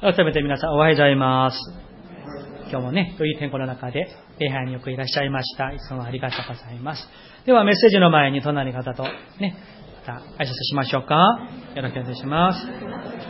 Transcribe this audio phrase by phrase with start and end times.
[0.00, 1.58] 改めて皆さんおはようございます。
[2.70, 5.72] 今日もね、良い天候の中で礼拝によくいらっしゃいました。
[5.72, 7.06] いつもありがとうございます。
[7.44, 9.02] ではメッセージの前に隣の方と
[9.38, 9.58] ね、
[10.06, 11.16] また挨拶しましょうか。
[11.74, 13.29] よろしくお願いします。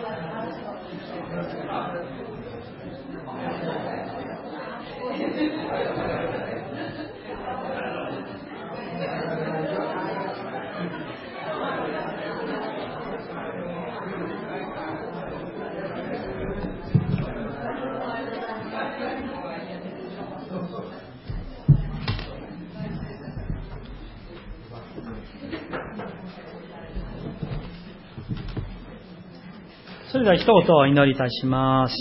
[30.20, 31.94] れでは一言お祈りいたします。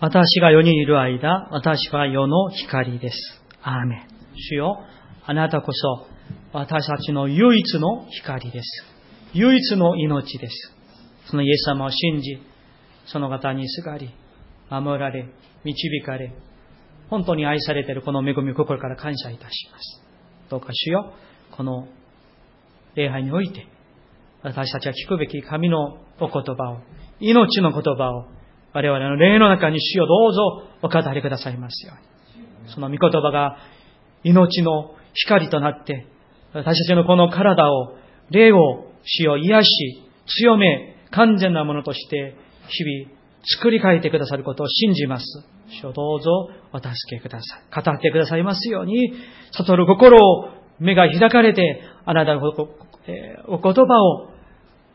[0.00, 3.16] 私が世にいる間、私は世の光です。
[3.62, 4.08] アーメン。
[4.34, 4.78] 主よ、
[5.26, 6.06] あなたこそ
[6.52, 8.84] 私たちの唯一の光です。
[9.34, 10.72] 唯一の命です。
[11.26, 12.42] そのイエス様を信じ、
[13.06, 14.10] その方にすがり、
[14.70, 15.28] 守られ、
[15.64, 16.32] 導かれ、
[17.10, 20.02] 本当に愛されているこの恵みを心から感謝いたします。
[20.48, 21.12] どうか主よ、
[21.50, 21.86] この
[22.94, 23.66] 礼拝において、
[24.42, 26.78] 私たちは聞くべき神のお言葉を、
[27.20, 28.26] 命の言葉を、
[28.72, 32.72] 我々の霊の中に主をどうぞお語りくださいますように。
[32.74, 33.56] その御言葉が
[34.24, 36.06] 命の光となって、
[36.52, 37.96] 私たちのこの体を、
[38.30, 39.68] 霊を主を癒し、
[40.40, 42.36] 強め、完全なものとして、
[42.68, 43.22] 日々
[43.58, 45.24] 作り変えてくださることを信じます。
[45.80, 47.84] 主をどうぞお助けください。
[47.84, 49.12] 語ってくださいますように、
[49.52, 50.48] 悟る心を
[50.80, 52.40] 目が開かれて、あなたの
[53.46, 54.31] お言葉を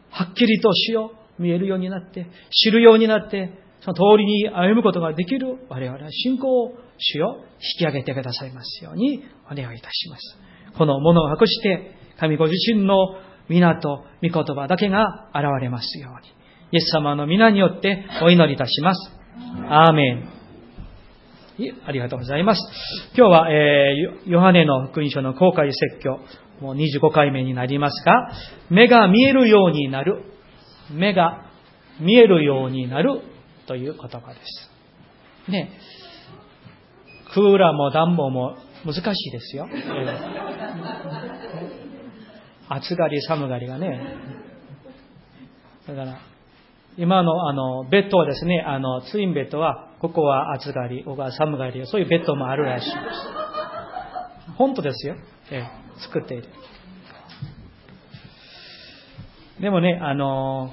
[0.10, 7.38] はっきりとしよう、見えるようになって、知るようになって、その通りに歩むことができる我々は信仰を主よ
[7.80, 10.38] 引き上げてくださいますようにお願いいたします。
[10.78, 12.96] このものを隠して、神ご自身の
[13.50, 16.38] 皆と御言葉だけが現れますように。
[16.72, 19.12] イエス様の皆によってお祈りいたします。
[19.70, 20.38] アーメン。
[21.86, 22.62] ありがとうございます。
[23.16, 26.20] 今日は、えー、ヨハネの福音書の公開説教、
[26.62, 28.32] もう25回目になりますが、
[28.70, 30.24] 目が見えるようになる。
[30.92, 31.46] 目が
[32.00, 33.22] 見えるようになる
[33.68, 34.40] という言葉で
[35.46, 35.52] す。
[35.52, 35.72] ね。
[37.34, 39.68] クーラーも暖房も難しいですよ。
[42.70, 44.02] 暑がり寒がりがね。
[45.88, 46.20] だから、
[46.98, 52.98] 今のあの、ベッドはですね、あの、ツインベッドは、ここは暑がり、ここは寒がり、そういうベッドもあるらしいです。
[54.58, 55.16] 本当ですよ。
[55.52, 55.64] え、
[56.00, 56.48] 作っている。
[59.62, 60.72] でもね、あの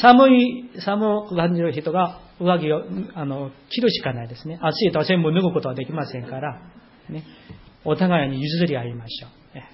[0.00, 2.82] 寒い、寒く感じる人が上着を
[3.14, 4.58] あの着るしかないですね。
[4.60, 6.60] 暑いと全部脱ぐことはできませんから、
[7.08, 7.24] ね、
[7.84, 9.56] お互いに譲り合いましょう。
[9.56, 9.70] ね、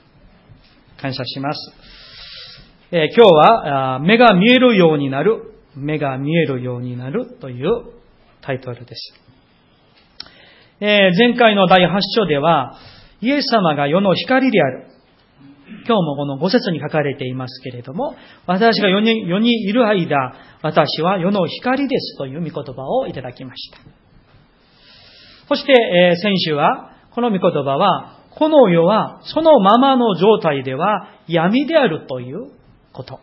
[1.01, 1.59] 感謝します。
[2.91, 7.69] え、今日は目が見えるようになる、目が見えるようになるという
[8.43, 9.28] タイトルです。
[10.81, 12.77] えー、前回の第8章では、
[13.21, 14.87] イエス様が世の光である。
[15.89, 18.15] 今日もこの5節に書かれていますけれども、
[18.47, 23.79] 私が世に世にいる間、私は世の光ですという御言葉をいただきました。
[25.49, 32.53] そして、えー、先週は、この御言葉は、この世はそのままの状態では闇であるという
[32.93, 33.19] こと。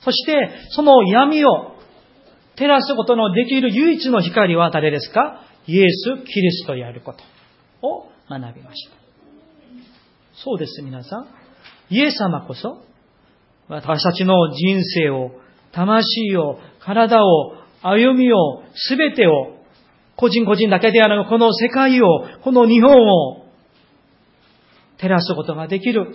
[0.00, 1.76] そして、その闇を
[2.56, 5.42] 照らすことのできる唯一の光は誰ですか？
[5.66, 8.96] イエス・キリストであることを学びました。
[10.34, 11.26] そうです、皆さん。
[11.90, 12.82] イエス様こそ、
[13.68, 15.32] 私たちの人生を、
[15.72, 19.56] 魂を、体を、歩みを、すべてを、
[20.16, 23.46] 個人個人だけではなく、この世界を、この日本を、
[24.98, 26.14] 照らすことができる。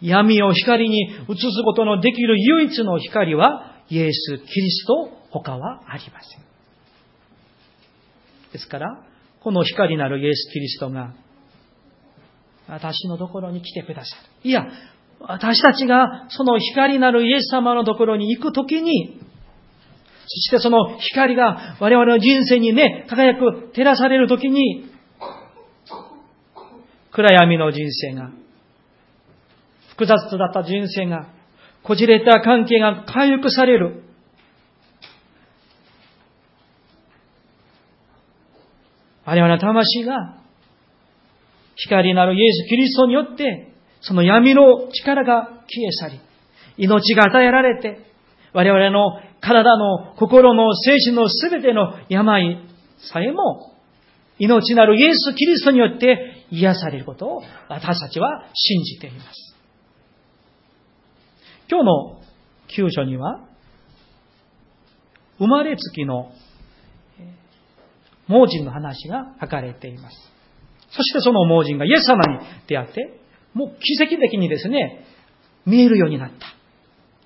[0.00, 6.45] 闇を光に移すことのできる唯一の光は、イエス・キリスト他はありません。
[8.52, 9.04] ですから、
[9.40, 11.14] この光なるイエス・キリストが、
[12.68, 14.48] 私のところに来てくださる。
[14.48, 14.66] いや、
[15.20, 19.20] 私たちがその光なるイエス様のところに行くときに、
[20.26, 24.90] そしてその光が我々の人生にね、輝く、照らされるときに、
[27.12, 28.30] 暗闇の人生が、
[29.90, 31.28] 複雑だった人生が、
[31.82, 34.02] こじれた関係が回復される。
[39.26, 40.38] 我々の魂が、
[41.74, 46.20] 光なるイエス・キリストによって、その闇の力が消え去り、
[46.78, 47.98] 命が与えられて、
[48.52, 52.64] 我々の体の心の精神のすべての病
[52.98, 53.74] さえも、
[54.38, 59.56] 命なるイエス・キリストによって癒されることを私たちは信じています。
[61.68, 62.20] 今日の
[62.68, 63.40] 旧書には、
[65.38, 66.32] 生まれつきの
[68.28, 70.16] 盲人の話が書かれています。
[70.90, 72.38] そしてその盲人がイエス様に
[72.68, 73.20] 出会って、
[73.54, 75.04] もう奇跡的にですね、
[75.64, 76.46] 見えるようになった。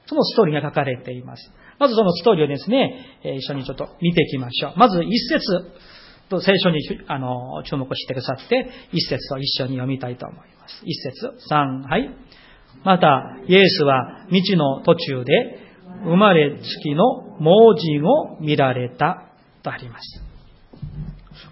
[0.07, 1.53] そのストーリーが書かれています。
[1.79, 4.73] まずそのストーリーをですね、一緒にちょっと見ていきましょう。
[4.77, 5.71] まず一節
[6.29, 10.83] と聖書に注目してくださって、一節を一緒に読みたいと思います。
[10.85, 12.11] 一節、三、はい。
[12.85, 15.33] また、イエスは道の途中で
[16.05, 17.05] 生まれつきの
[17.41, 19.27] 盲人を見られた
[19.63, 20.30] とあります。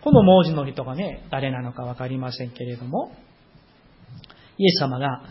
[0.03, 3.13] この盲人の人がね、誰なのかわかりませんけれども、
[4.59, 5.23] イエス様が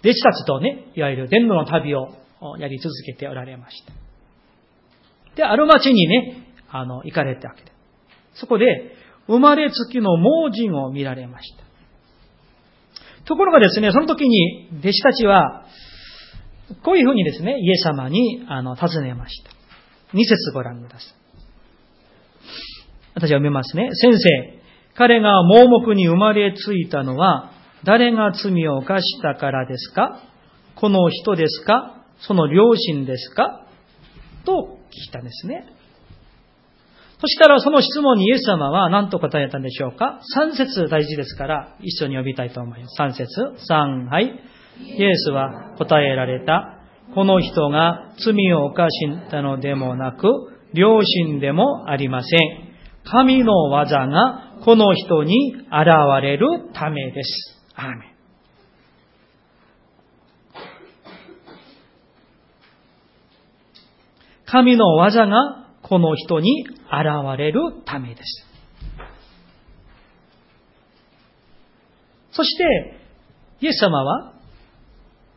[0.00, 2.08] 弟子たちとね、いわゆる伝道の旅を
[2.58, 3.92] やり続けておられました。
[5.36, 7.72] で、ある町にね、あの、行かれたわけで。
[8.34, 8.96] そこで、
[9.26, 11.64] 生まれつきの盲人を見られました。
[13.24, 15.66] ところがですね、その時に弟子たちは、
[16.82, 19.50] こういうふうにですね、イエス様に、あの、尋ねました。
[20.14, 21.17] 二節ご覧ください。
[23.18, 23.88] 私は読みますね。
[23.94, 24.60] 先生、
[24.94, 27.50] 彼が盲目に生まれついたのは、
[27.84, 30.22] 誰が罪を犯したからですか？
[30.76, 32.04] この人ですか？
[32.20, 33.66] その両親ですか？
[34.44, 35.66] と聞いたんですね。
[37.20, 43.02] そしたらその質問にイエス様は何と答えたんでしょうか ?3 節大事ですから一緒に呼びたいと思います。
[43.02, 43.26] 3節
[43.68, 44.26] 3、はい。
[44.80, 46.76] イエスは答えられた。
[47.16, 50.28] この人が罪を犯したのでもなく、
[50.72, 52.67] 良心でもありません。
[53.10, 55.66] 神の技がこの人に現
[56.22, 57.56] れるためです。
[57.74, 58.18] アーメン。
[64.44, 68.46] 神の技がこの人に現れるためです。
[72.32, 72.64] そして、
[73.60, 74.34] イエス様は、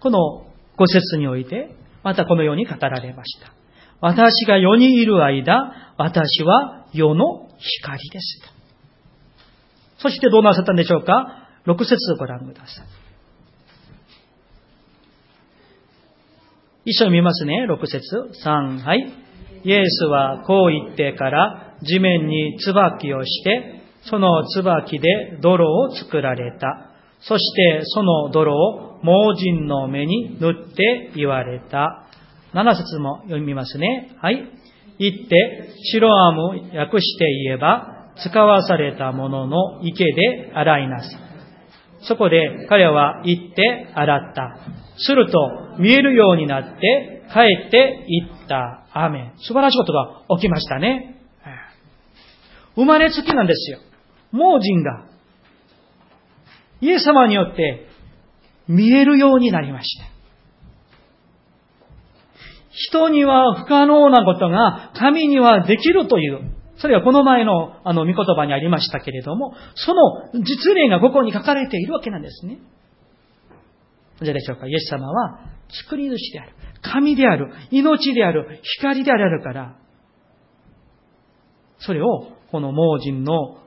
[0.01, 0.45] この
[0.77, 3.53] ご説において、またこのように語られました。
[4.01, 7.50] 私が世にいる間、私は世の
[7.81, 8.41] 光です。
[9.99, 13.01] そしてどうなさったんでしょうか ?6 節ご覧ください。
[16.85, 17.67] 一緒に見ますね。
[17.69, 18.01] 6節
[18.43, 19.13] 3、はい。
[19.63, 26.91] イエスはこう言ってから地面に椿をして、その椿で泥を作られた。
[27.19, 32.07] そしてその泥を盲人の目に塗って言われた。
[32.53, 34.15] 7節も読みますね。
[34.19, 34.60] はい。
[35.01, 41.19] 言って、白アム訳して言えば、使わされたものの池で洗いなさい。
[42.03, 44.57] そこで彼は行って洗った。
[44.97, 48.85] すると見えるようになって帰って行った。
[48.93, 49.33] アーメン。
[49.37, 51.15] 素晴らしいことが起きましたね。
[52.75, 53.79] 生まれつきなんですよ。
[54.31, 55.05] 盲人が。
[56.81, 57.87] イエス様によって
[58.67, 60.05] 見えるようになりました。
[62.89, 72.59] 人には不可能なことが神にはできるという、それはこの前のあの御言葉にありましたけれども、その実例がここに書かれているわけなんですね。
[74.19, 74.67] なぜでしょうか？
[74.67, 75.39] イエス様は
[75.69, 76.53] 作り主である。
[76.81, 77.51] 神である。
[77.69, 78.59] 命である。
[78.79, 79.75] 光であるから、
[81.79, 83.57] それをこの盲人の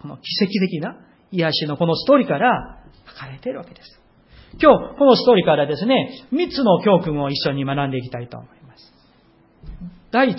[0.00, 0.96] この奇跡的な
[1.30, 4.00] 癒しのこのストーリーから書かれているわけです。
[4.60, 8.92] 今日、このストーリーからですね、三つの教訓を一緒に学んでいきたいと思います。
[10.10, 10.36] 第一、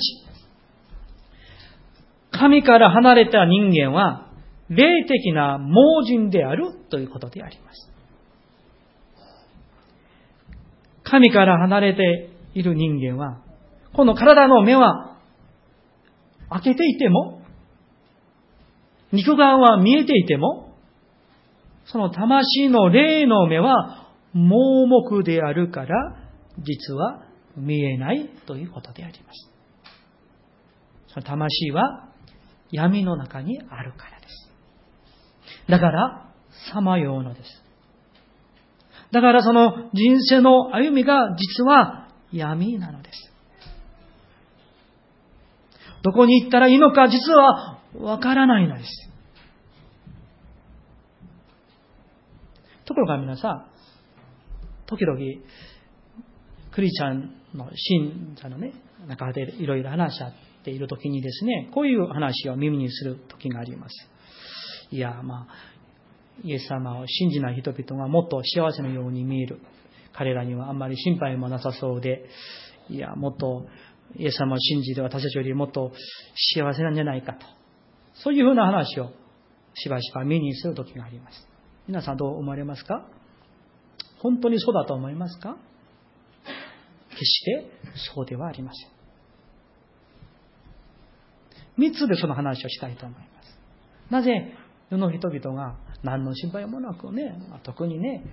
[2.32, 4.32] 神から離れた人間は、
[4.70, 7.92] 霊的な盲人であるということであります。
[11.04, 13.42] 神から離れている人間は、
[13.94, 15.18] この体の目は
[16.50, 17.42] 開けていても、
[19.12, 20.74] 肉眼は見えていても、
[21.86, 24.07] その魂の霊の目は
[24.38, 26.16] 盲目であるから、
[26.60, 27.24] 実は
[27.56, 29.50] 見えないということであります。
[31.14, 32.10] その魂は
[32.72, 34.52] 闇の中にあるからです。
[35.70, 36.32] だから、
[36.72, 37.64] さまようのです。
[39.12, 43.32] だからその人生の歩みが実は闇なのです。
[46.04, 49.10] どこに行ったらいいのか実はわからないのです。
[52.86, 53.77] ところが皆さん、
[54.88, 55.20] 時々、
[56.74, 58.74] クリスチャンの信者のね、
[59.08, 63.94] 中でいろいろ話し合っている時にですね、こういう話を耳にする時があります。
[64.92, 65.48] いや、まあ、
[66.44, 69.60] イエス様を信じない人々がもっと幸せのように見える。
[70.14, 72.26] 彼らにはあんまり心配もなさそうで、
[72.90, 73.68] いや、もっと
[74.16, 75.92] イエス様を信じて私たちよりもっと
[76.56, 77.46] 幸せなんじゃないかと。
[78.14, 79.12] そういうふうな話を
[79.74, 81.48] しばしば目にする時があります。
[81.88, 83.06] 皆さんどう思われますか？
[84.20, 85.58] 本当にそうだと思いますか？
[87.10, 87.72] 決して
[88.16, 88.90] そうではありません。
[91.78, 93.60] 三つでその話をしたいと思います。
[94.10, 94.54] なぜ
[94.90, 98.24] 世の人々が何の心配もなくね、特にね、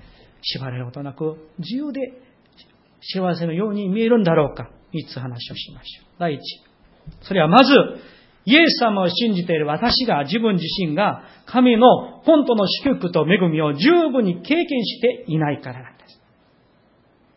[0.43, 2.01] 縛られることなく自由で
[3.01, 4.71] 幸せのように見えるんだろうか。
[4.93, 6.07] 三つ話をしましょう。
[6.19, 6.41] 第一。
[7.23, 7.73] それはまず、
[8.47, 16.21] イエス様を信じている私が、自分自身が、神の本当の祝福と恵みを十分に経験していないからなんです。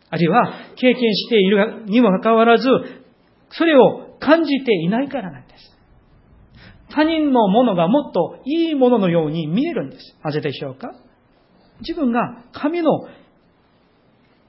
[0.10, 2.68] あるいは、経験しているにもかかわらず、
[3.52, 5.78] それを感じていないからなんです。
[6.90, 10.18] 他人のものがもっといいもののように見えるんです。
[10.24, 10.92] なぜでしょうか？
[11.82, 12.90] 自分が神の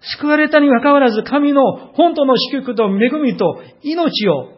[0.00, 1.62] 救われたにかかわらず神の
[1.94, 4.52] 本当の祝福と恵みと命を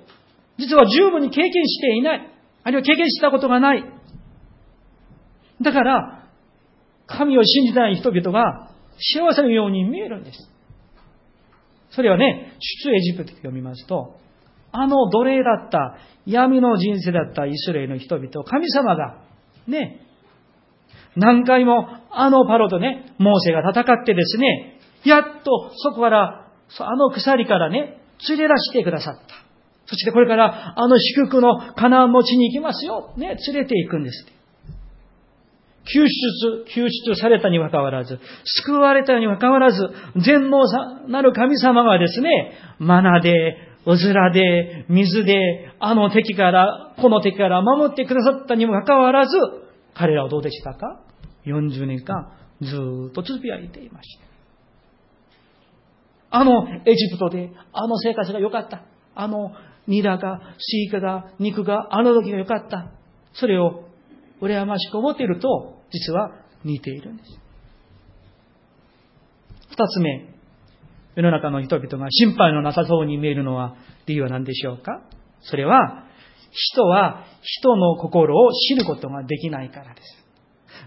[0.61, 2.31] 実は十分に経験していない。
[2.62, 3.85] あるいは経験したことがない。
[5.62, 6.29] だから、
[7.07, 10.38] 神を信じたい人々が幸せのように見えるんです。
[11.90, 12.52] それはね、
[12.85, 14.17] 出エジプトで読みますと、
[14.73, 19.23] あの奴隷だった、闇の人生だったイスラエルの人々、神様が、
[19.67, 20.07] ね、
[21.17, 26.47] 何回もあのパロとね、モーセが戦ってですね、やっとそこから、
[26.79, 29.50] あの鎖からね、連れ出してくださった。
[29.90, 33.12] そしてこれからあの祝福のカナンの地に行きますよ。
[33.16, 34.25] ね、連れて行くんです。
[35.92, 38.20] 救出、救出されたにもかかわらず、
[38.62, 39.90] 救われたにもかかわらず、
[40.25, 40.61] 全能
[41.09, 49.37] なる神様がですね、マナで、うずらで、水で、あの敵から、この敵から守ってくださったにもかかわらず、
[49.94, 51.00] 彼らはどうでしたか
[51.47, 52.30] ?40 年間
[52.61, 52.76] ず
[53.09, 54.30] っとつぶやいていました。
[56.32, 58.85] あのエジプトで、あの生活が良かった。
[59.16, 59.52] あの
[59.90, 62.92] ニラが、スイカが、肉が、あの時が良かった。
[63.35, 63.85] それを
[64.40, 66.30] 羨ましく思っていると、実は
[66.64, 67.40] 似ているんです。
[69.70, 70.35] 二つ目、
[71.16, 75.02] 世の中の人々が心配のなさそうに見えるのは理由は何でしょうか？
[75.42, 76.04] それは、
[76.50, 80.25] 人は人の心を知ることができないからです。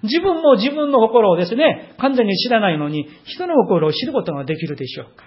[0.03, 5.25] 自分も自分の心をですね、完全に知らないのに、人の心を知ることができるでしょうか？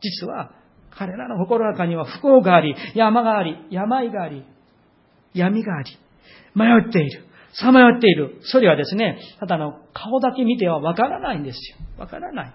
[0.00, 0.52] 実は、
[0.98, 4.44] 彼らの心の中には不幸があり、山があり、病があり、
[5.32, 5.96] 闇があり、
[6.56, 7.24] 迷っている。
[7.52, 8.38] さまよっている。
[8.42, 11.76] それはですね、ただの顔だけ見てはわからないんですよ。
[11.98, 12.54] わからない。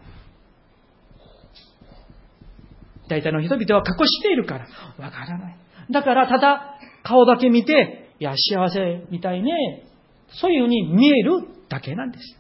[3.07, 5.57] 大体の人々は隠しているから、わからない。
[5.89, 9.51] だから、ただ顔だけ見て、いや、幸せみたいね。
[10.27, 12.39] そういうふうに見えるだけなんです。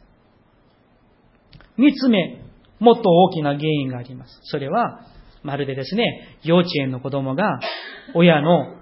[1.77, 2.41] 三つ目、
[2.79, 4.39] もっと大きな原因があります。
[4.43, 5.12] それは、
[5.43, 7.59] まるでですね、幼稚園の子供が
[8.13, 8.75] 親の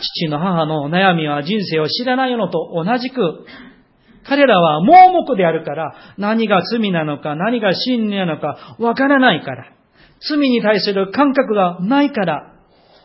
[0.00, 3.46] 父の母の悩みは人生を知らないのと同じく、
[4.28, 9.72] 彼らは盲目であるから、何が罪なのか、何が真理なのか、わからないから。
[10.28, 12.52] 罪に対する感覚がないから。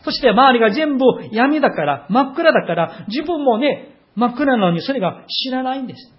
[0.03, 6.13] そして周りが全部闇だから、真っ暗だから、自分もね、真っ暗なのにそれが知らないんです。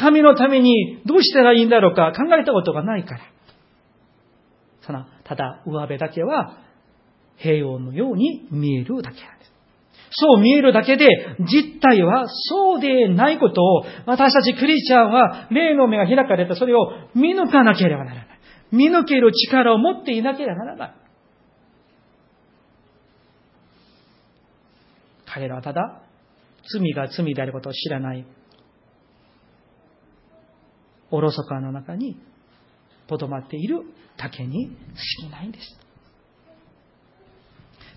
[0.00, 3.20] 神のためにどうしたらいいんだろうか考えたことがないから。
[4.80, 6.56] その、ただ上辺だけは
[7.36, 9.52] 平穏のように見えるだけなんです。
[10.12, 11.06] そう見えるだけで、
[11.40, 18.26] 実態はそうでないことを、私たちクリスチャンは、霊の目が開かれたそれを見抜かなければならない。
[18.72, 20.94] 見抜ける力を持っていなければならない。
[25.26, 26.02] 彼らはただ、
[26.72, 28.26] 罪が罪であることを知らない。
[31.10, 32.16] おろそかの中に
[33.06, 33.82] とどまっている
[34.16, 35.78] だけに過ぎないんです。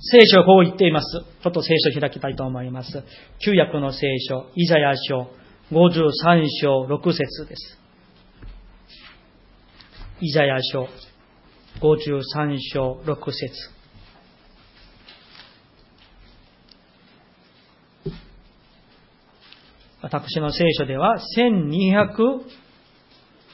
[0.06, 1.06] 聖書はこう言っています。
[1.42, 3.04] ちょっと聖書を開きたいと思います。
[3.40, 5.28] 旧約の聖書、イザヤ書、
[5.72, 7.80] 53章6節です。
[10.20, 10.88] イザヤ書、
[11.80, 13.74] 53章6節
[20.02, 22.63] 私の聖書では1200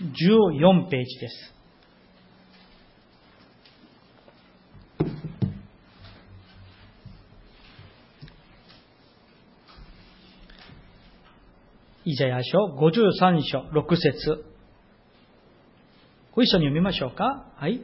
[0.01, 1.53] 14ページです。
[12.05, 14.45] イザヤ書53章6節
[16.31, 17.51] ご一緒に読みましょうか。
[17.57, 17.81] はい。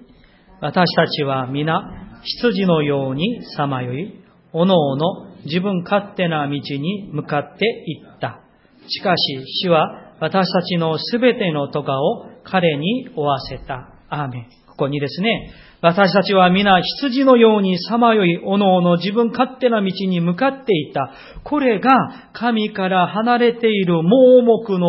[0.61, 8.39] 私たちは皆羊のようにさまよい、おのおの自分勝手な道に向かっていった。
[8.87, 13.89] しかし死は私たちのすべての咎を彼に負わせた。
[14.09, 14.45] アーメン。
[14.67, 21.11] ここにですね、私たちは皆羊のようにさまよい、おのおの自分勝手な道に向かっていた。
[21.43, 21.91] これが
[22.33, 24.87] 神から離れている盲目の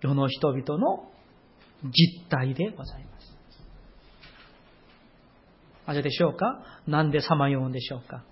[0.00, 1.10] 世の人々の
[1.84, 3.36] 実態でございます。
[5.86, 6.62] なぜでしょうか？
[6.86, 8.24] なんでさまようんでしょうか？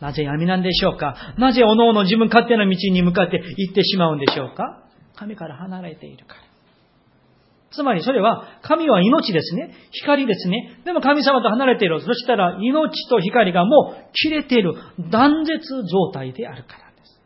[0.00, 1.34] なぜ闇なんでしょうか？
[1.38, 4.84] なぜおのおの自分勝手な道に向かって行ってしまうんでしょうか？
[5.18, 6.40] 神から離れているから。
[7.70, 9.74] つまりそれは、神は命ですね。
[9.90, 10.80] 光ですね。
[10.84, 12.00] でも神様と離れている。
[12.00, 14.74] そしたら命と光がもう切れている
[15.10, 15.60] 断絶
[15.90, 17.20] 状態であるからです。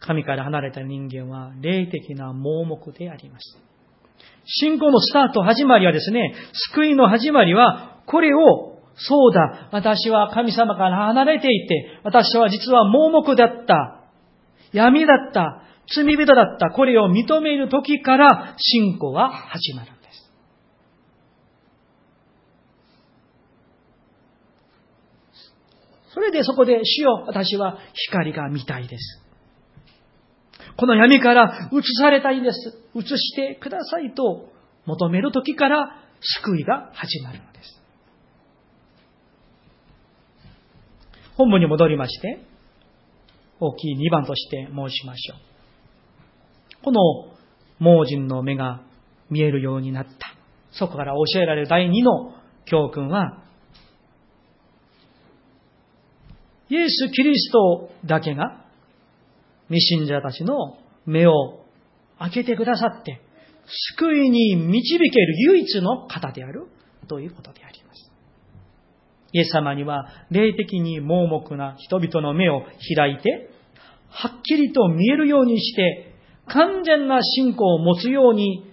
[0.00, 3.58] 神から離れた人間は霊的な盲目であります。
[4.44, 6.34] 信仰のスタート、始まりはですね、
[6.72, 13.95] 救いの始まりは、これを、そうだ、私は神様から離れていて、私は実は盲目だった、
[14.76, 15.62] 闇だった、
[15.94, 20.30] 罪人だった、これを認める時から信仰は始まるんです。
[26.12, 27.78] それでそこで主よ、私は
[28.10, 29.22] 光が見たいです。
[30.76, 32.58] この闇から移されたいんです。
[32.94, 34.52] 移してくださいと
[34.84, 36.02] 求める時から
[36.42, 37.82] 救いが始まるのです。
[41.38, 42.55] 本文に戻りまして、
[43.60, 46.84] 大きい2番として申しましょう。
[46.84, 47.00] この
[47.78, 48.82] 盲人の目が
[49.30, 50.12] 見えるようになった。
[50.72, 52.34] そこから教えられる第2の
[52.66, 53.42] 教訓は、
[56.68, 58.64] イエス・キリストだけが
[59.68, 61.64] 未信者たちの目を
[62.18, 63.20] 開けてくださって、
[63.98, 66.66] 救いに導ける唯一の方である
[67.08, 68.05] ということであります。
[69.36, 72.62] イエス様には霊的に盲目な人々の目を
[72.96, 73.50] 開いて、
[74.08, 76.14] はっきりと見えるようにして、
[76.46, 78.64] 完全な信仰を持つように、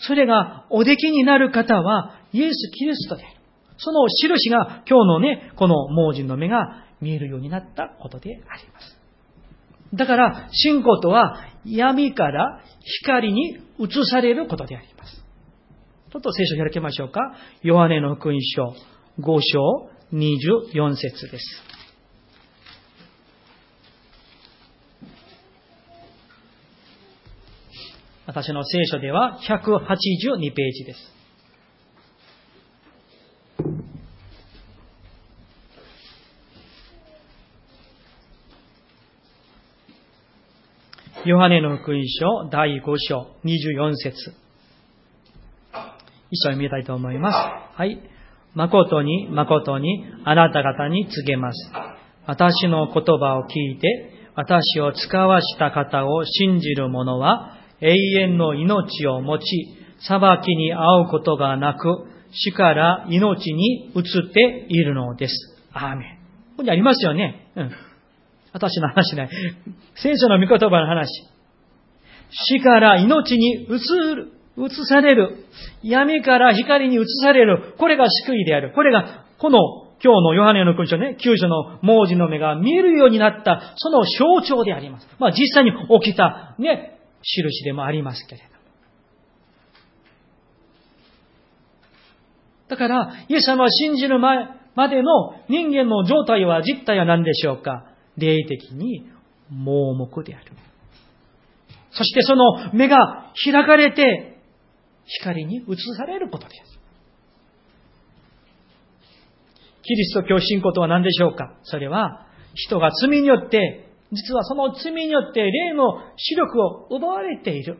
[0.00, 3.36] それがおできになる方はイエス・キリストである。
[3.76, 8.98] その印が今日のね、この盲人の目が見えるようになったことであります。
[9.94, 12.62] だから、信仰とは闇から
[13.04, 15.24] 光に移されることであります。
[16.12, 17.20] ちょっと聖書を開けましょうか。
[17.62, 18.74] ヨハネの福音書
[19.20, 21.62] 5章24節です。
[28.26, 31.20] 私の聖書では182ページです。
[41.26, 44.34] ヨハネの福音書第5章24節
[46.30, 47.76] 一緒に見たいと思います。
[47.76, 48.00] はい。
[48.54, 51.72] 誠に誠にあなた方に告げます。
[52.26, 59.44] 私の言葉を聞いて、私を使わした方を信じる者は永遠の命を持ち、
[60.00, 65.34] 裁きに遭うことがなく、死から命に移っているのです。
[65.72, 66.16] アーメン。
[66.50, 67.50] ここにありますよね。
[67.56, 67.70] うん。
[68.52, 69.30] 私の話ない。
[69.94, 71.08] 聖書の御言葉の話。
[72.30, 73.68] 死から命に移
[74.14, 74.32] る、
[74.66, 75.44] 移される。
[75.82, 77.74] 闇から光に移される。
[77.78, 78.72] これが救いである。
[78.72, 79.58] これが、この
[80.02, 85.08] 今日のヨハネの勲章ね、九章の文字の目が見えるようになった、その象徴であります。
[85.18, 88.50] まあ実際に起きた、ね、印でもありますけれど。
[92.68, 97.84] だから、イエス様を信じる前までの人間の状態は実態は何でしょうか
[98.16, 99.06] 霊的に
[99.50, 100.52] 盲目である。
[101.90, 104.39] そしてその目が開かれて
[105.18, 105.62] 光に映
[105.96, 106.78] されることです。
[109.82, 111.56] キリスト教信仰とは何でしょうか？
[111.64, 117.78] それは人が罪によって、実はその罪によって霊の視力を奪われている。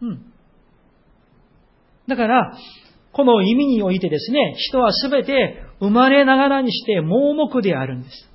[0.00, 0.32] うん。
[2.08, 2.56] だから、
[3.12, 8.30] この意味においてですね、人はすべて生まれながらにして盲目であるんです。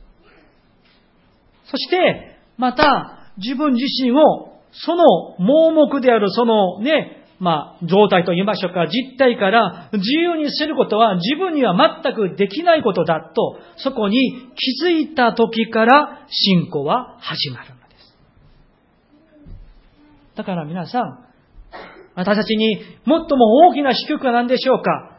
[1.65, 5.04] そして、また、自分自身を、その
[5.39, 14.15] 盲目であるそのね、まあ、状態と言いましょうか、実態から自由にすることは自分には全くできないことだと、そこに
[14.56, 18.15] 気づいた時から信仰は始まるのです。
[20.36, 21.25] だから皆さん、
[22.13, 23.25] 私たちに最も
[23.69, 25.17] 大きな祝福は何でしょうか？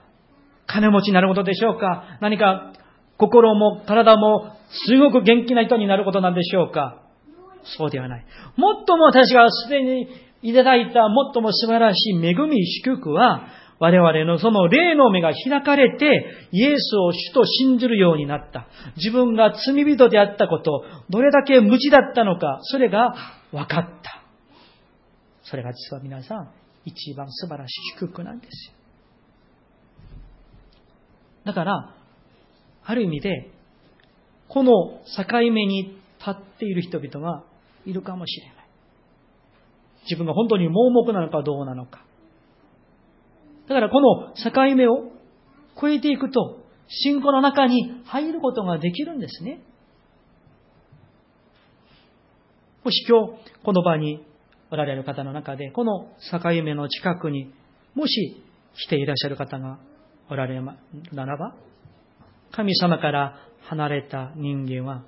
[0.66, 2.18] 金持ちになることでしょうか？
[2.20, 2.72] 何か
[3.18, 4.52] 心も体も
[4.86, 7.01] すごく元気な人になることなんでしょうか？
[7.64, 8.26] そうではない。
[8.56, 10.08] 最も私がすでに
[10.42, 11.00] いただいた
[11.34, 13.48] 最も素晴らしい恵み、祝福は、
[13.78, 18.68] 我々のその霊の目が開かれて、イエスを主と信じるようになった。
[18.96, 23.14] 自分が罪人であったこと、どれだけ無知だったのか、それが
[23.50, 24.22] 分かった。
[25.42, 26.50] それが実は皆さん、
[26.84, 28.74] 一番素晴らしい祝福なんですよ。
[31.44, 31.94] だから、
[32.84, 33.50] ある意味で、
[34.48, 37.44] この境目に立っている人々は
[37.86, 38.54] いるかもしれない。
[40.04, 42.04] 自分が本当に盲目なのかどうなのか。
[43.68, 45.12] だからこの境目を
[45.80, 49.62] 超えていくと、信仰の中に入ることができるんですね。
[52.84, 54.24] もし今日、この場に
[54.70, 57.52] おられる方の中で、この境目の近くに、
[57.94, 58.42] もし
[58.74, 59.78] 来ていらっしゃる方が
[60.28, 60.64] おられる
[61.12, 61.54] ならば、
[62.50, 65.04] 神様から離れた人間は、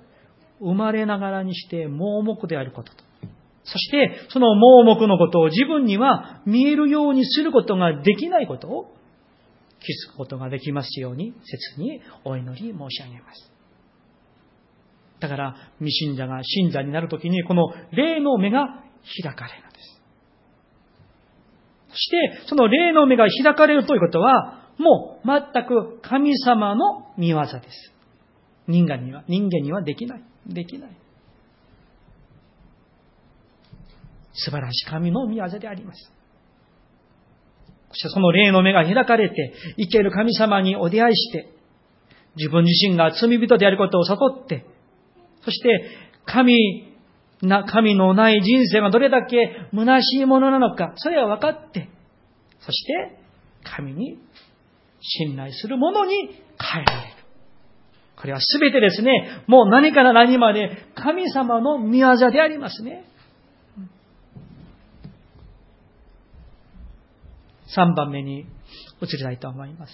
[0.59, 3.03] 生まれながらにして盲目であることと。
[3.63, 8.95] そして、その盲目のことを自分には見えるようにすることができないことを
[9.79, 13.51] 気づくことができますように、切にお祈り申し上げます。
[15.19, 18.83] だから、未信者が信者になるときに、この霊の目が
[19.23, 20.01] 開かれるのです。
[21.89, 27.93] そして、その霊の目が開かれるということは、もう全く神様の見業です。
[28.67, 30.23] 人間には、人間にはできない。
[30.47, 30.89] できない。
[34.33, 36.11] 素晴らしい神の見業であります。
[37.89, 41.49] そしてその霊の目が開かれて、生ける神様にお出会いして、
[42.35, 44.65] 自分自身が罪人であることを悟って、
[45.43, 45.69] そして
[46.25, 46.95] 神
[47.41, 51.89] な、神のない人生がどれだけ虚しいものなのか、それは分かって、
[52.59, 53.19] そして
[53.63, 54.17] 神に
[55.01, 56.15] 信頼するものに
[56.59, 57.14] 変えられる。
[58.17, 63.05] これはすべてですね、もう何から何まで神様の御業でありますね。
[67.75, 68.45] 3番目に
[69.01, 69.93] 移りたいと思います。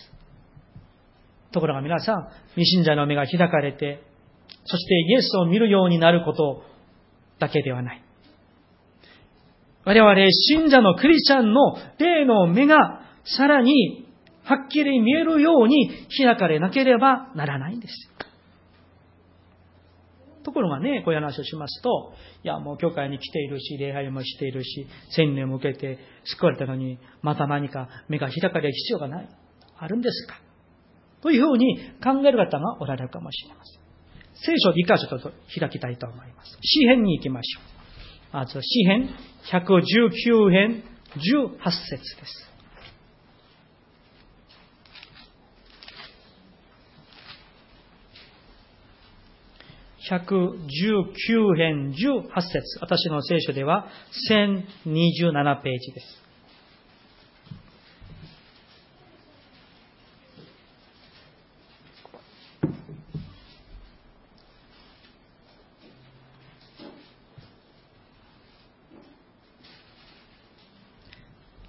[1.52, 4.04] ところが皆さん、未信者の目が開かれて、
[4.66, 6.64] そしてイエスを見るようになること
[7.40, 8.04] だけではない。
[9.84, 14.08] 我々信者のクリスチャンの霊の目がさらに
[14.44, 17.94] はっきり見えるように開かれなければならないんです。
[20.44, 29.30] ところがね、こういう話をしますと、いや、もう教会に来ているし、礼拝もしているし、千年を受けて救われたのに、また何か目が開かれる必要がない。
[29.78, 30.42] あるんですか？
[31.22, 33.82] というふうに考える方がおられるかもしれません。
[34.34, 36.58] 聖書理科書と開きたいと思います。
[36.64, 37.60] 詩編に行きましょ
[38.34, 38.36] う。
[38.38, 39.10] まず、詩編
[39.52, 40.84] 119編
[41.16, 42.51] 18節です。
[50.12, 53.88] 119編18節私の聖書では
[54.30, 56.22] 1027ページです。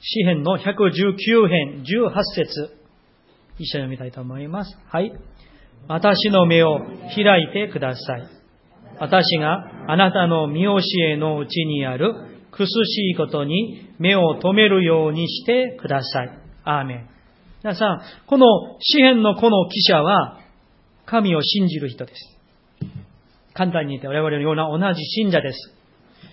[0.01, 2.77] 詩編の119編18節
[3.59, 4.77] 一緒に読みたいと思います。
[4.89, 5.13] はい。
[5.89, 6.79] 私の目を
[7.15, 8.29] 開いてください。
[8.99, 12.15] 私があなたの見教えのうちにある
[12.53, 16.31] 苦しいことに目を留めるようにしてください。
[16.65, 17.09] アーメン。
[17.65, 18.47] 皆さん、この
[18.81, 20.41] 詩篇のこの記者は
[21.07, 22.21] 神を信じる人です。
[23.55, 25.59] 簡単に言って我々のような同じ信者です。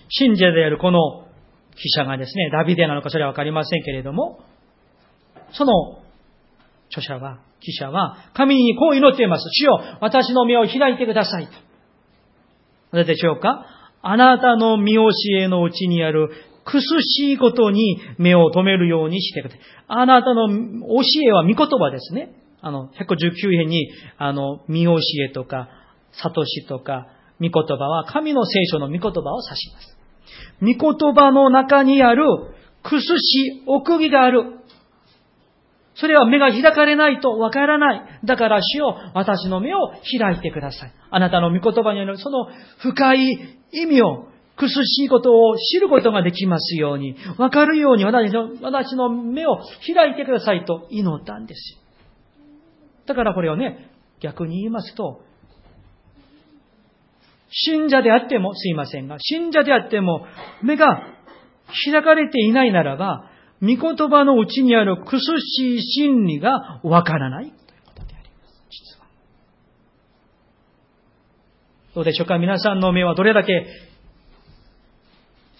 [0.08, 1.26] 信者であるこの
[1.76, 4.40] 記者がですね、ダビデなのかそれはわかりませんけれども、
[5.52, 5.72] その
[6.90, 9.44] 著者は記者は、神にこう祈っています。
[9.50, 11.52] 主よ、私の目を開いてくださいと。
[12.92, 13.66] なぜでしょうか
[14.02, 16.30] あなたの見教えのうちにある
[16.64, 19.60] 苦しいことに目を留めるようにしてください。
[19.88, 22.32] あなたの教えは御言葉ですね。
[22.62, 24.96] あの、119編に、あの、見教
[25.26, 25.68] えとか、
[26.12, 27.06] 悟しとか、
[27.40, 29.96] 御言葉は神の聖書の御言葉を指します。
[30.60, 32.24] 御言葉の中にある
[32.82, 34.59] 苦し奥義がある。
[36.00, 38.20] それは目が開かれないとわからない。
[38.24, 40.92] だから主よ、私の目を開いてください。
[41.10, 42.46] あなたの御言葉によるその
[42.78, 49.58] 深い意味を、苦しいことを知ることができますように、わかるように私の私の目を
[49.94, 51.78] 開いてくださいと祈ったんです。
[53.06, 55.22] だからこれをね、逆に言いますと、
[57.50, 60.26] 信者であっても、すいませんが、信者であっても、
[60.62, 61.02] 目が
[61.84, 63.29] 開かれていないならば、
[63.62, 68.62] 御言葉のうちにある苦しい真理がわからないということであります。
[68.70, 69.06] 実は。
[71.94, 73.66] どうでしょうか皆さんの目はどれだけ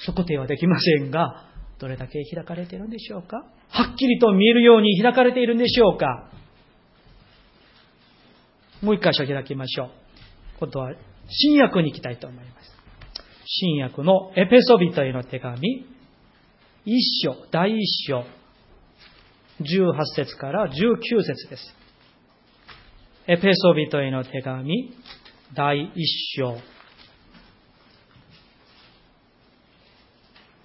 [0.07, 1.45] 測定はできませんが、
[1.79, 6.31] どれだけ開かれているんでしょうかはっきりと見えるように開かれているんでしょうか
[8.83, 9.91] もう一箇所開きましょう。
[10.59, 10.95] 今度は
[11.29, 12.71] 新約に行きたいと思います。
[13.47, 15.87] 新約のエペソビトへの手紙、
[16.87, 18.25] 一章、第一章、
[19.61, 21.75] 18節から19節です。
[23.27, 24.95] エペソビトへの手紙、
[25.55, 26.57] 第一章、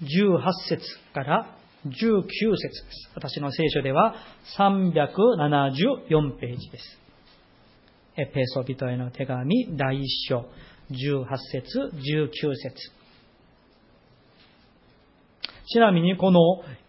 [0.01, 3.11] 18節から19節です。
[3.15, 4.15] 私の聖書では
[4.57, 6.99] 374ページです。
[8.15, 10.45] エペソビトへの手紙第1章
[10.91, 13.04] 18節19節
[15.67, 16.39] ちなみにこの、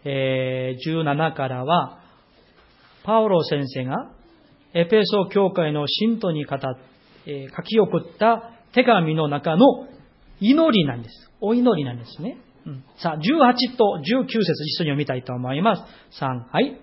[0.03, 1.99] えー、17からは
[3.03, 4.11] パウロ先生が
[4.73, 6.59] エペソ教会の信徒に語っ、
[7.25, 9.87] えー、書き送った手紙の中の
[10.39, 11.31] 祈りなんです。
[11.41, 12.37] お祈りなんですね。
[12.65, 16.21] うん、さあ、18と19節一緒に読みたいと思います。
[16.21, 16.77] 3、はい。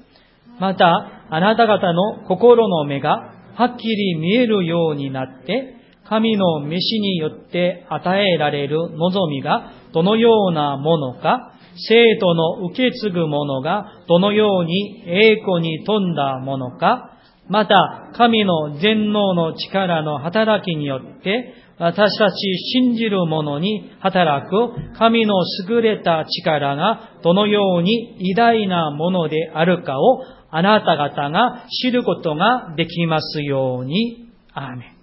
[0.58, 5.76] また、あなた方の心の目がはっきり見えるようになって、
[6.08, 17.10] 神の召しによって与えられる望みがどのようなものか、生徒の受け継ぐものがどのように栄光に富んだものか、
[17.48, 22.36] また神の全能の力の働きによって私たち
[22.72, 25.34] 信じる者に働く神の
[25.68, 34.30] 優れた力がどのように偉大なものであるかをあなた方が知ることができますように。
[34.52, 34.94] アーメン。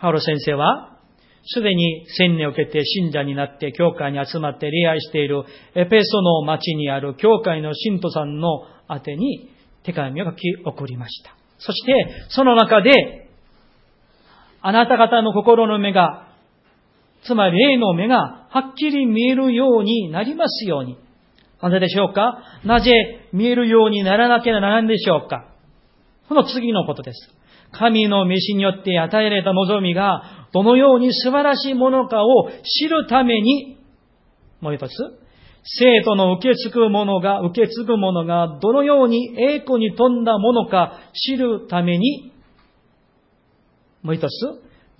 [0.00, 0.91] パウロ先生は、
[1.44, 9.50] すでに洗礼を受けて信者になって教会に集まって礼拝しているエペソの町にある教会の信徒さんの宛に
[9.82, 11.34] 手紙を書き送りました。
[11.58, 11.92] そして、
[12.28, 13.28] その中で、
[14.60, 16.28] あなた方の心の目が、
[17.24, 20.96] つまり霊の目がはっきり見えるようになりますように。
[21.60, 22.42] なぜでしょうか？
[22.64, 22.90] なぜ
[23.32, 25.48] 見えるようにならなきゃならないんでしょうか？
[26.28, 27.30] その次のことです。
[27.72, 33.78] 神の召しによって与えられた望みが、どのように素晴らしいものかを知るために、
[34.60, 34.92] もう一つ、
[35.64, 42.32] 生徒の受け継ぐものが、受け継ぐものが、どのように栄光に富んだものか知るために、
[44.02, 44.28] もう一つ、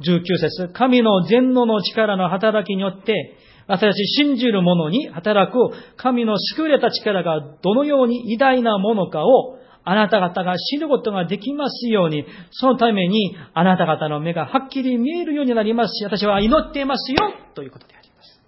[0.00, 5.58] 19節神の全能の力の働きによって、私たち信じる者に働く
[5.96, 17.18] 神の優れた力がどのように偉大なものかをあなた方が知ることができますように、そのためにあなた方の目がはっきり見えるようになりますし、私は祈っていますよ
[17.54, 18.40] ということであります。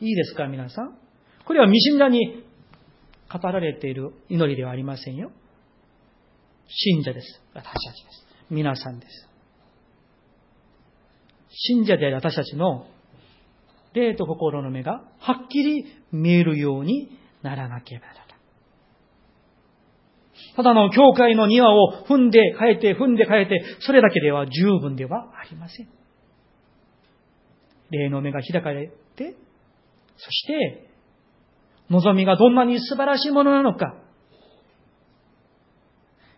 [0.00, 0.94] いいですか、皆さん？
[1.44, 2.44] これは未信者に
[3.32, 5.30] 語られている祈りではありませんよ。
[6.68, 7.42] 信者です。
[7.52, 8.26] 私たちです。
[8.50, 9.28] 皆さんです。
[11.52, 12.86] 信者である私たちの
[13.92, 17.10] 霊と心の目がはっきり見えるように
[17.42, 18.29] ならなければならない。
[20.56, 25.88] ただの教会の庭を踏んで変えて踏んで変えて、それだけでは十分ではありません。
[27.90, 29.36] 霊の目が開かれて、
[30.16, 30.88] そして、
[31.88, 33.94] 望みがどんなに素晴らしいものなのか、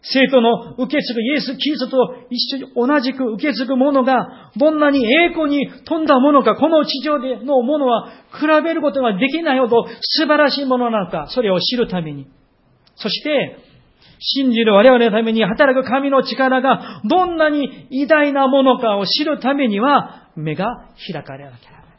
[0.03, 12.27] 生徒の受け継ぐイエス・キリストと一緒に同じく受け継ぐものが、どんなに栄光に富んだものか、この地上でのものは比べることができないほど素晴らしいものなのか、それを知るために。
[12.97, 13.72] そして、
[14.25, 21.97] 信じる我々のために働く神の力がどんなに偉大なものかを知るためには、目が開かれなきゃならない。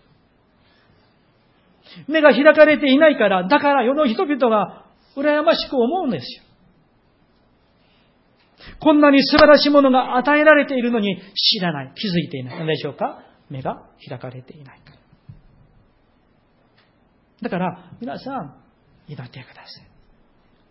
[2.08, 4.86] 目が開かれていないから、だから世の人々が
[5.18, 6.44] 羨ましく思うんですよ。
[8.80, 12.58] こんなに素晴らしいものが与えられているのに知らない、気づいていない。
[12.58, 13.20] 何でしょうか？
[13.50, 14.98] 目が開かれていないから。
[17.42, 18.56] だから、皆さん、
[19.10, 19.93] 祈ってください。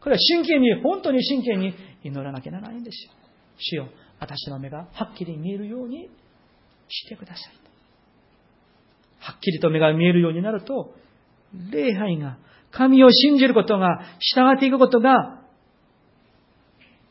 [0.02, 3.12] これは真剣に、本当に真剣に祈らなきゃならないんですよ。
[3.58, 3.88] 主よ、
[4.18, 6.08] 私の目がはっきり見えるように
[6.88, 7.54] してください。
[9.20, 10.94] はっきりと目が見えるようになると、
[11.70, 12.38] 礼拝が、
[12.70, 15.42] 神を信じることが、従っていくことが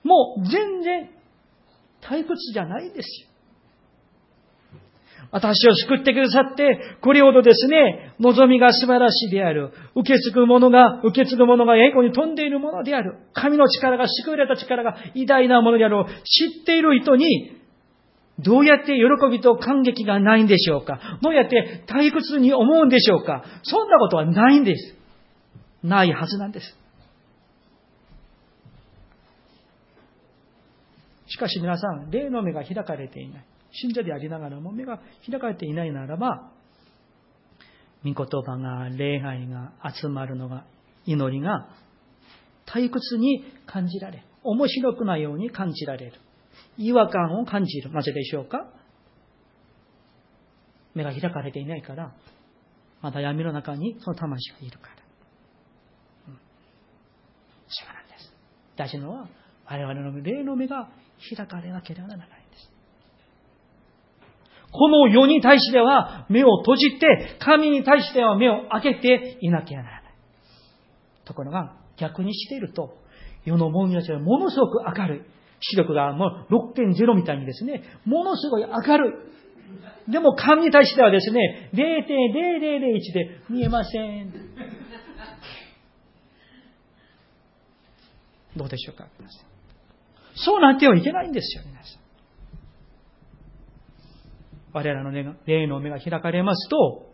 [0.04, 1.10] もう全然
[2.02, 3.31] 退屈じゃないんですよ。
[5.32, 9.72] 私を救ってくださって、これほどですね、望みが素晴らしいである。
[9.96, 13.16] 受け継ぐものが、受け継ぐものが栄光に飛んでいるものである。
[13.34, 16.04] 神の力が、救われた力が偉大なものである。
[16.26, 17.54] 知っている人に、
[18.40, 21.00] どうやって喜びと感激がないんでしょうか？
[21.22, 23.44] どうやって退屈に思うんでしょうか？
[23.62, 24.96] そんなことはないんです。
[25.84, 26.78] ないはずなんです。
[31.28, 33.46] しかし皆さん、霊の目が開かれていない。
[33.72, 36.52] 信者でありながらも目が開かれていないならば、
[38.04, 40.66] 御言葉が、礼拝が集まるのが、
[41.06, 41.70] 祈りが
[42.66, 46.14] 退屈に感じられ、面白くないように感じられる。
[46.78, 47.92] 違和感を感じる。
[47.92, 48.68] なぜでしょうか
[50.94, 52.14] 目が開かれていないから、
[53.02, 54.94] まだ闇の中にその魂がいるから。
[56.30, 56.40] うん、
[57.68, 58.34] そうなんです。
[58.76, 59.30] 大事なのは、
[59.66, 60.90] 我々の霊の目が
[61.36, 62.72] 開かれなければならないんです。
[64.72, 70.14] この世に対しては目を閉じて、神に対しては目を開けていなきゃならない。
[71.26, 72.96] ところが、逆にしていると、
[73.46, 75.22] 世の者たちはものすごく明るい。
[75.64, 79.28] 視力がもう6.0みたいにですね、ものすごい明る
[80.08, 80.12] い。
[80.12, 84.34] でも神に対してはですね、0.0001で見えません。
[88.56, 89.08] どうでしょうか
[90.36, 92.01] そうなってはいけないんですよ、皆さん。
[94.74, 95.12] 我らの
[95.46, 97.12] 霊の目が開かれますと、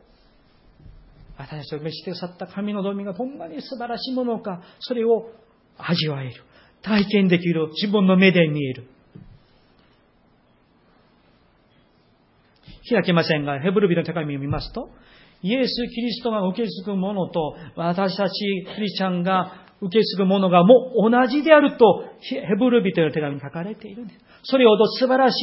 [1.38, 5.32] 私たちを召してくださった神の道味がどんなに素晴らしいものか、それを
[5.78, 6.44] 味わえる。
[6.82, 7.70] 体験できる。
[7.82, 8.88] 自分の目で見える。
[12.90, 14.90] 開けませんが、ヘブル人の手紙を見ますと、
[15.42, 24.20] イエス・キリストが受け継ぐものと、私たちクリスチャンが受け継ぐものがもう同じであると、ヘブル人の手紙に書かれているんです。
[24.44, 25.36] それほど素晴らし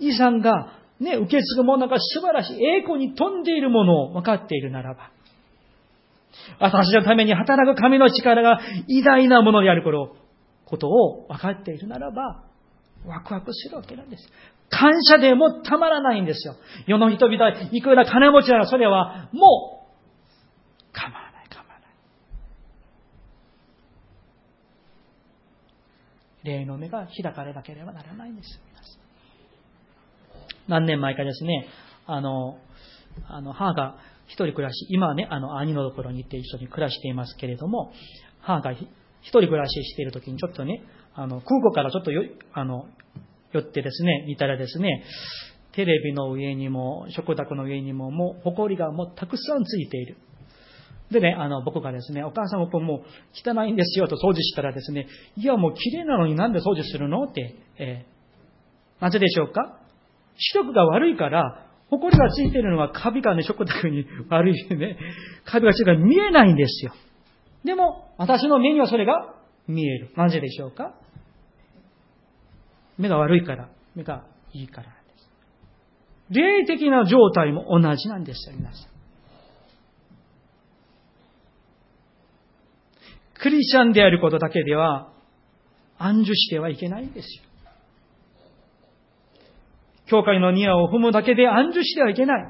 [0.00, 5.10] い遺産が、ね、受け継ぐものが素晴らしい栄光に富んでいるものを分かっているならば、
[6.58, 12.44] 私のために働く神の力が偉大なものであることを分かっているならば、
[13.06, 14.26] ワクワクするわけなんです。
[14.68, 16.56] 感謝でもたまらないんですよ。
[16.86, 21.86] 世の人々はいくら金持ちならそれはもう構わない構わな
[26.44, 26.56] い。
[26.58, 28.60] 霊の目が開かれなければならないんです。
[30.68, 31.66] 何年前かですね、
[32.06, 32.58] あの、
[33.28, 37.92] あの、母が一人暮らし、今はね、あの、兄のところに行って一緒に暮らしていますけれども、
[38.40, 38.86] 母が一
[39.22, 40.82] 人暮らししている時にちょっとね、
[41.14, 42.86] あの、空港からちょっとよ、あの、
[43.52, 45.04] 寄ってですね、見たらですね、
[45.72, 50.16] テレビの上にも、食卓の上にも、もう、埃がもうたくさんついている。
[51.10, 53.00] でね、あの、僕がですね、お母さん僕もう
[53.32, 59.78] 汚いんですよと掃除したらですね、いやもう綺麗なのになんで掃除するのって、えー、なぜでしょうか？
[60.38, 64.98] 視力が悪いから、埃がついているのはカビがね、食卓に 悪いね、
[65.44, 66.92] カビがついてるから見えないんですよ。
[67.64, 69.34] でも、私の目にはそれが
[69.68, 70.10] 見える。
[70.16, 70.94] なぜでしょうか？
[72.98, 75.30] 目が悪いから、目がいいからです。
[76.30, 78.96] 霊的な状態も同じなんですよ、皆さん。
[83.38, 85.12] クリスチャンであることだけでは
[85.98, 87.45] 安住してはいけないんですよ。
[90.06, 92.46] 教会の庭を踏むだけで安住してはいけない。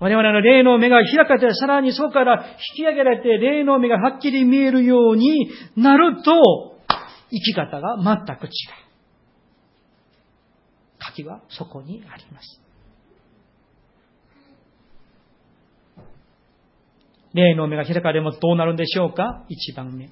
[0.00, 2.44] 我々の霊の目が開かれて、さらにそこから
[2.76, 6.76] 引き上げられて、霊の目がはっきり見えるようになると、
[7.30, 8.50] 生き方が全く違う。
[10.98, 12.60] 鍵はそこにあります。
[17.34, 19.44] 霊の目が開かれますどうなるんでしょうか？
[19.48, 20.10] 一番目。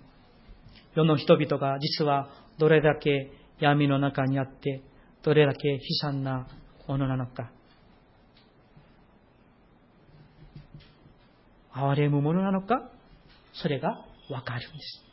[0.94, 4.82] 世の人々が実はどれだけ闇の中にあって、
[5.26, 6.46] どれだけ悲惨な
[6.86, 7.50] ものなのか。
[11.72, 12.92] 哀れむものなのか、
[13.52, 13.88] それが
[14.30, 15.04] わかるんです。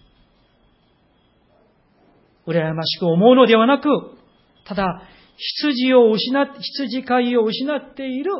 [2.45, 3.89] 羨ましく思うのではなく、
[4.67, 5.01] ただ、
[5.35, 8.31] 羊を失っ、羊飼いを失っている、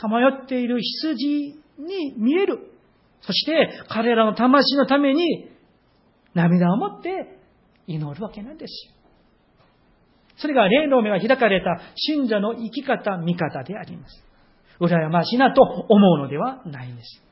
[0.00, 2.58] さまよっている羊に見える。
[3.20, 5.50] そして、彼らの魂のために、
[6.32, 7.38] 涙を持って
[7.86, 9.01] 祈るわけなんですよ。
[10.36, 14.24] それが霊の目が開かれた信者の生き方、見方であります。
[14.80, 17.22] 羨ましいなと思うのではないんです。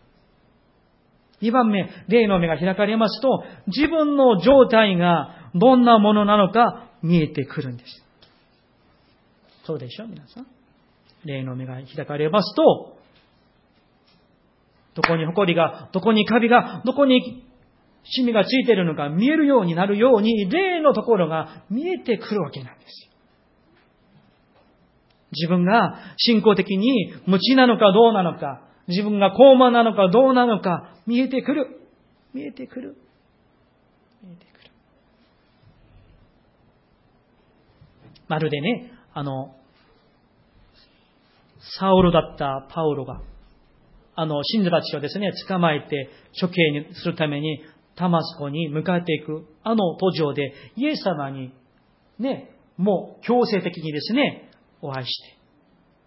[1.41, 8.05] 二番目、霊の目が開かれますと、自分の状態がどんなものなのか見えてくるんです。
[9.65, 10.47] そうでしょ皆さん。
[11.25, 12.97] 霊の目が開かれますと、
[14.95, 17.45] どこに埃が、どこにカビが、どこに
[18.05, 23.11] シミがついているのか見えるようになるように、霊のところが見えてくるわけなんです。
[25.33, 31.81] 自分が信仰的に無知なのかどうなのか、自分が高慢なのかどうなのか、見えてくる。
[32.35, 32.97] 見えてくる。
[34.23, 34.71] 見えてくる。
[38.29, 39.55] まるでね、あの、
[41.79, 43.21] サウルだったパウロが、
[44.17, 47.61] あの、信者たちをですね、捕まえて処刑にするために
[47.97, 51.53] タマスコに向かっていく、あの途上で、イエス様に、
[52.19, 55.39] ね、もう強制的にですね、お会いして、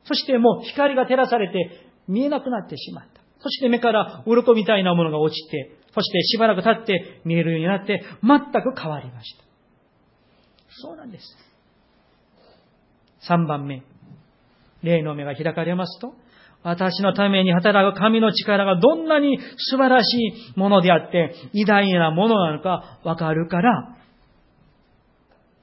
[0.05, 3.21] そしてもう光が照らされて見えなくなってしまった。
[3.39, 9.43] そして目から鱗みたいなものが落ちて、そしてしばらく経って見えるようになって、全く変わりました。
[10.81, 11.25] そうなんです。
[13.29, 13.83] 3番目。
[14.81, 16.13] 霊の目が開かれますと、
[16.63, 20.07] 私のために働く神の力がどんなに素晴らし
[20.55, 23.97] いものであって、偉大なものなのかわかるから、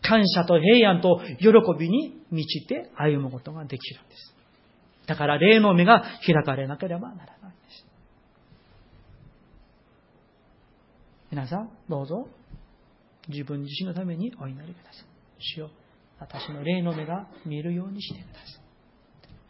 [0.03, 1.49] 感謝と平安と喜
[1.79, 4.35] びに満ちて歩むことができるんです。
[5.07, 7.87] だから霊の目が開かれなければならないんです。
[11.31, 12.29] 皆さん、どうぞ、
[13.29, 15.05] 自分自身のためにお祈りください。
[15.39, 15.71] 主よ、
[16.19, 18.70] 私の霊の目が見えるようにしてください。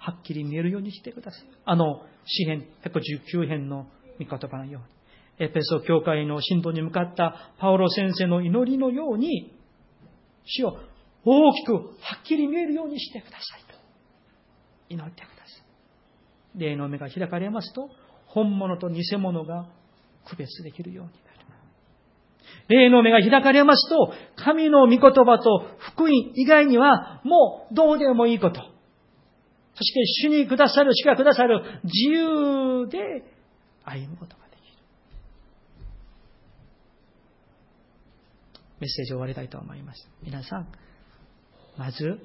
[0.01, 1.41] はっきり見えるようにしてください。
[1.65, 3.87] あの、詩編119編の
[4.19, 4.81] 御言葉のよ
[5.39, 9.53] うに、エペソ教会の信徒に向かったパオロ先生の祈りのように、
[10.45, 10.79] 主を
[11.25, 11.81] 大きくは
[12.23, 13.79] っきり見えるようにしてくださいと
[14.89, 15.63] 祈ってくださ
[16.57, 16.59] い。
[16.59, 17.91] 霊の目が開かれますと、
[18.27, 19.69] 本物と偽物が
[20.27, 21.31] 区別できるようになる。
[22.69, 28.63] 霊の目が開かれますと、神の御言葉と福音以外にはもうどうでもいいこと。
[29.81, 33.25] そして主にくださる、主がくださる自由で
[33.83, 34.77] 歩むことができる。
[38.81, 40.07] メッセージを終わりたいと思います。
[40.23, 40.69] 皆さん、
[41.79, 42.21] まず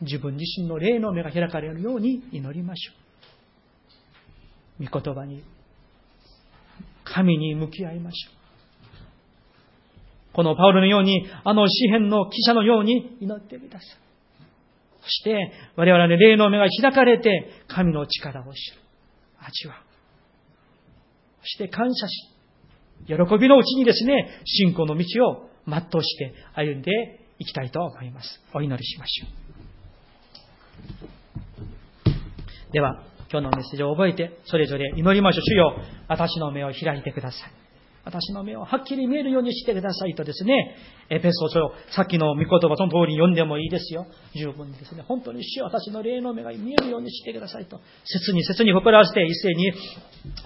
[0.00, 2.92] 自分自身の霊の目が開かれるように祈りましょ
[4.80, 4.84] う。
[4.90, 5.44] 御言葉に、
[7.04, 8.34] 神に向き合いましょう。
[10.32, 14.09] このパウロのように、あの詩篇の記者のように祈ってください。
[15.02, 18.80] そして、我々の霊の目が開かれて、神の力を知る。
[19.38, 19.76] 味わう。
[21.40, 22.28] そして感謝し、
[23.06, 26.90] 喜びのうちにですね、信仰の道を全うして歩んで
[27.38, 28.40] いきたいと思います。
[28.52, 29.26] お祈りしましょ
[32.68, 32.72] う。
[32.72, 35.42] では、今日のメッセージを覚えて、それぞれ祈りましょう。
[35.42, 35.76] 主よ、
[36.08, 37.59] 私の目を開いてください。
[38.10, 40.76] 私の目をはっきり見えるようにしてくださいとですね、
[41.08, 44.06] エペソ書、さっきの御言葉その通りに読んでもいいですよ。
[44.34, 49.72] 十分にですね、本当に主よ私の霊の目が見えるようにしてくださいと、切に切に誇らせて一斉に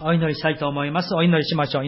[0.03, 1.15] お祈りしたいと思います。
[1.15, 1.85] お祈りしましょう。